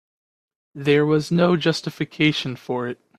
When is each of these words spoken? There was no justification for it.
There 0.73 1.05
was 1.05 1.31
no 1.31 1.55
justification 1.55 2.55
for 2.55 2.87
it. 2.87 2.99